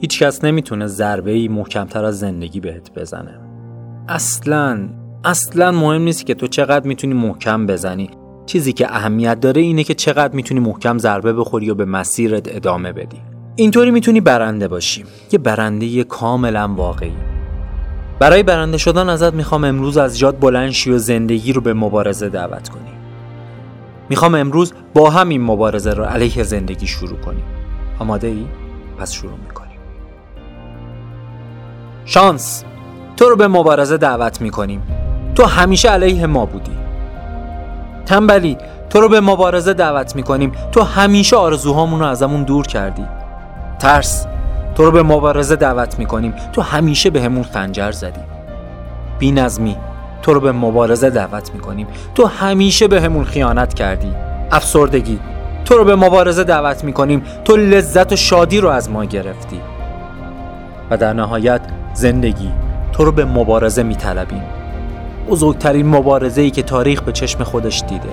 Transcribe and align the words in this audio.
هیچکس 0.00 0.44
نمی‌تونه 0.44 0.86
ضربه 0.86 1.30
ای 1.30 1.48
محکمتر 1.48 2.04
از 2.04 2.18
زندگی 2.18 2.60
بهت 2.60 2.94
بزنه. 2.94 3.40
اصلا 4.08 4.88
اصلا 5.24 5.72
مهم 5.72 6.02
نیست 6.02 6.26
که 6.26 6.34
تو 6.34 6.46
چقدر 6.46 6.86
می‌تونی 6.86 7.14
محکم 7.14 7.66
بزنی. 7.66 8.10
چیزی 8.46 8.72
که 8.72 8.94
اهمیت 8.94 9.40
داره 9.40 9.62
اینه 9.62 9.84
که 9.84 9.94
چقدر 9.94 10.34
می‌تونی 10.34 10.60
محکم 10.60 10.98
ضربه 10.98 11.32
بخوری 11.32 11.70
و 11.70 11.74
به 11.74 11.84
مسیرت 11.84 12.56
ادامه 12.56 12.92
بدی. 12.92 13.20
اینطوری 13.56 13.90
می‌تونی 13.90 14.20
برنده 14.20 14.68
باشی. 14.68 15.04
یه 15.32 15.38
برنده 15.38 16.04
کاملا 16.04 16.74
واقعی. 16.76 17.16
برای 18.18 18.42
برنده 18.42 18.78
شدن 18.78 19.08
ازت 19.08 19.34
می‌خوام 19.34 19.64
امروز 19.64 19.96
از 19.96 20.18
جاد 20.18 20.38
بلند 20.40 20.70
شی 20.70 20.90
و 20.90 20.98
زندگی 20.98 21.52
رو 21.52 21.60
به 21.60 21.74
مبارزه 21.74 22.28
دعوت 22.28 22.68
کنی. 22.68 22.92
می‌خوام 24.08 24.34
امروز 24.34 24.72
با 24.94 25.10
همین 25.10 25.42
مبارزه 25.42 25.90
رو 25.90 26.04
علیه 26.04 26.42
زندگی 26.42 26.86
شروع 26.86 27.18
کنیم 27.18 27.44
آماده 27.98 28.26
ای؟ 28.26 28.46
پس 28.98 29.12
شروع 29.12 29.38
می‌کنیم 29.46 29.65
شانس. 32.08 32.64
تو 33.16 33.28
رو 33.28 33.36
به 33.36 33.48
مبارزه 33.48 33.96
دعوت 33.96 34.40
می‌کنیم. 34.40 34.82
تو 35.34 35.44
همیشه 35.44 35.88
علیه 35.88 36.26
ما 36.26 36.46
بودی. 36.46 36.72
تنبلی 38.06 38.58
تو 38.90 39.00
رو 39.00 39.08
به 39.08 39.20
مبارزه 39.20 39.74
دعوت 39.74 40.16
می‌کنیم. 40.16 40.52
تو 40.72 40.82
همیشه 40.82 41.36
آرزوهامون 41.36 42.00
رو 42.00 42.06
ازمون 42.06 42.42
دور 42.42 42.66
کردی. 42.66 43.06
ترس 43.78 44.26
تو 44.74 44.84
رو 44.84 44.90
به 44.90 45.02
مبارزه 45.02 45.56
دعوت 45.56 45.98
می‌کنیم. 45.98 46.34
تو 46.52 46.62
همیشه 46.62 47.10
به 47.10 47.22
همون 47.22 47.42
خنجر 47.42 47.92
زدی. 47.92 48.20
بی 49.18 49.32
نظمی 49.32 49.76
تو 50.22 50.34
رو 50.34 50.40
به 50.40 50.52
مبارزه 50.52 51.10
دعوت 51.10 51.50
می‌کنیم. 51.54 51.86
تو 52.14 52.26
همیشه 52.26 52.88
به 52.88 53.00
همون 53.00 53.24
خیانت 53.24 53.74
کردی. 53.74 54.12
افسردگی 54.52 55.18
تو 55.64 55.74
رو 55.74 55.84
به 55.84 55.96
مبارزه 55.96 56.44
دعوت 56.44 56.84
می‌کنیم. 56.84 57.22
تو 57.44 57.56
لذت 57.56 58.12
و 58.12 58.16
شادی 58.16 58.60
رو 58.60 58.68
از 58.68 58.90
ما 58.90 59.04
گرفتی. 59.04 59.60
و 60.90 60.96
در 60.96 61.12
نهایت 61.12 61.60
زندگی. 61.96 62.50
تو 62.92 63.04
رو 63.04 63.12
به 63.12 63.24
مبارزه 63.24 63.82
میطلبیم. 63.82 64.42
بزرگترین 65.28 65.86
مبارزه 65.86 66.42
ای 66.42 66.50
که 66.50 66.62
تاریخ 66.62 67.02
به 67.02 67.12
چشم 67.12 67.44
خودش 67.44 67.82
دیده. 67.88 68.08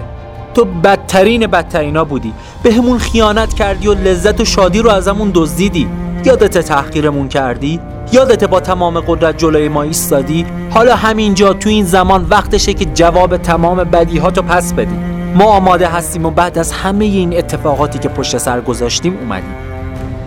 تو 0.53 0.65
بدترین 0.65 1.47
بدترینا 1.47 2.03
بودی. 2.03 2.33
به 2.63 2.73
همون 2.73 2.97
خیانت 2.97 3.53
کردی 3.53 3.87
و 3.87 3.93
لذت 3.93 4.41
و 4.41 4.45
شادی 4.45 4.79
رو 4.79 4.89
ازمون 4.89 5.31
دزدیدی. 5.33 5.87
یادت 6.25 6.57
تحقیرمون 6.57 7.27
کردی؟ 7.27 7.79
یادت 8.11 8.43
با 8.43 8.59
تمام 8.59 8.99
قدرت 8.99 9.37
جلوی 9.37 9.67
ما 9.67 9.81
ایستادی؟ 9.81 10.45
حالا 10.69 10.95
همینجا 10.95 11.53
تو 11.53 11.69
این 11.69 11.85
زمان 11.85 12.25
وقتشه 12.29 12.73
که 12.73 12.85
جواب 12.85 13.37
تمام 13.37 13.83
بدیهاتو 13.83 14.41
پس 14.41 14.73
بدی. 14.73 14.95
ما 15.35 15.45
آماده 15.45 15.87
هستیم 15.87 16.25
و 16.25 16.31
بعد 16.31 16.57
از 16.57 16.71
همه 16.71 17.05
این 17.05 17.37
اتفاقاتی 17.37 17.99
که 17.99 18.09
پشت 18.09 18.37
سر 18.37 18.61
گذاشتیم 18.61 19.17
اومدیم. 19.17 19.55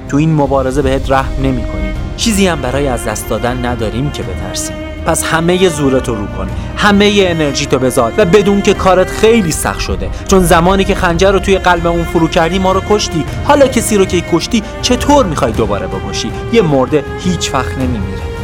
تو 0.09 0.17
این 0.17 0.35
مبارزه 0.35 0.83
بهت 0.83 1.11
رحم 1.11 1.43
نمی 1.43 1.63
کنیم 1.63 2.06
چیزی 2.17 2.47
هم 2.47 2.61
برای 2.61 2.89
از 2.89 3.05
دست 3.05 3.29
دادن 3.29 3.67
نداریم 3.67 4.11
که 4.11 4.23
بترسیم. 4.23 4.77
پس 5.07 5.25
همه 5.25 5.69
زورتو 5.69 6.15
رو 6.15 6.27
کن. 6.27 6.49
همه 6.77 7.13
انرژی 7.17 7.67
تو 7.67 7.79
بذار 7.79 8.13
و 8.17 8.25
بدون 8.25 8.63
که 8.63 8.75
کارت 8.75 9.11
خیلی 9.11 9.53
سخت 9.53 9.81
شده. 9.81 10.11
چون 10.29 10.41
زمانی 10.41 10.85
که 10.85 10.95
خنجر 10.95 11.33
رو 11.33 11.39
توی 11.39 11.59
قلب 11.59 11.87
اون 11.87 12.05
فرو 12.05 12.29
کردی 12.29 12.59
ما 12.59 12.73
رو 12.73 12.83
کشتی. 12.91 13.25
حالا 13.45 13.67
کسی 13.67 13.97
رو 13.97 14.05
که 14.05 14.21
کشتی 14.33 14.63
چطور 14.83 15.27
می‌خوای 15.27 15.53
دوباره 15.53 15.87
بکشی؟ 15.87 16.31
یه 16.53 16.63
مرده 16.63 17.05
هیچ 17.21 17.55
وقت 17.55 17.79
نمیمیره. 17.79 18.36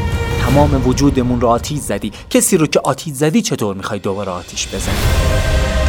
تمام 0.52 0.88
وجودمون 0.88 1.40
رو 1.40 1.48
آتیش 1.48 1.78
زدی. 1.78 2.12
کسی 2.30 2.56
رو 2.56 2.66
که 2.66 2.80
آتیش 2.84 3.12
زدی 3.12 3.42
چطور 3.42 3.76
می‌خوای 3.76 4.00
دوباره 4.00 4.32
آتیش 4.32 4.68
بزنی؟ 4.68 4.94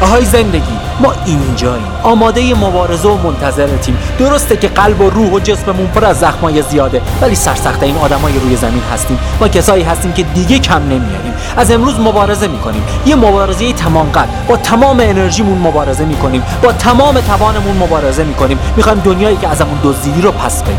آهای 0.00 0.24
زندگی 0.24 0.76
ما 1.00 1.14
اینجاییم. 1.26 1.86
آماده 2.02 2.54
مبارزه 2.54 3.08
و 3.08 3.30
منتظرتیم. 3.30 3.98
درسته 4.18 4.56
که 4.56 4.68
قلب 4.68 5.00
و 5.00 5.10
روح 5.10 5.30
و 5.30 5.40
جسممون 5.40 5.86
پر 5.86 6.04
از 6.04 6.18
زخمای 6.18 6.62
زیاده 6.62 7.02
ولی 7.20 7.34
سرسخت 7.34 7.82
این 7.82 7.96
آدمای 7.96 8.38
روی 8.38 8.56
زمین 8.56 8.82
هستیم. 8.92 9.18
ما 9.40 9.48
کسایی 9.48 9.82
هستیم 9.82 10.12
که 10.12 10.22
دیگه 10.22 10.58
کم 10.58 10.82
نمیاریم. 10.82 11.34
از 11.56 11.70
امروز 11.70 12.00
مبارزه 12.00 12.48
می‌کنیم. 12.48 12.82
یه 13.06 13.14
مبارزه 13.14 13.72
تمام 13.72 14.10
قد 14.10 14.28
با 14.48 14.56
تمام 14.56 15.00
انرژیمون 15.00 15.58
مبارزه 15.58 16.04
می‌کنیم. 16.04 16.42
با 16.62 16.72
تمام 16.72 17.20
توانمون 17.20 17.76
مبارزه 17.76 18.24
می‌کنیم. 18.24 18.58
می‌خوایم 18.76 19.00
دنیایی 19.00 19.36
که 19.36 19.48
ازمون 19.48 19.78
دزدیدی 19.84 20.22
رو 20.22 20.32
پس 20.32 20.62
بدیم. 20.62 20.78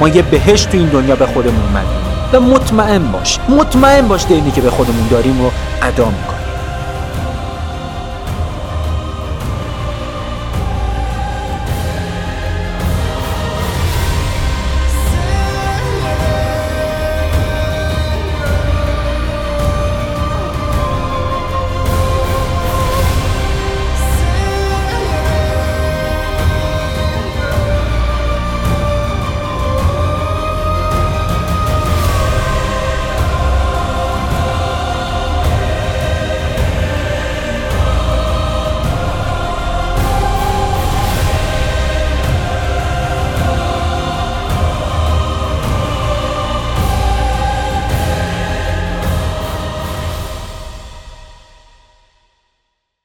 ما 0.00 0.08
یه 0.08 0.22
بهشت 0.22 0.70
تو 0.70 0.78
این 0.78 0.88
دنیا 0.88 1.16
به 1.16 1.26
خودمون 1.26 1.68
مدیم. 1.70 2.09
و 2.32 2.40
مطمئن 2.40 3.12
باش. 3.12 3.38
مطمئن 3.48 4.08
باش 4.08 4.26
دینی 4.26 4.50
که 4.50 4.60
به 4.60 4.70
خودمون 4.70 5.08
داریم 5.10 5.42
رو 5.42 5.50
ادا 5.82 6.04
می‌کنیم. 6.04 6.39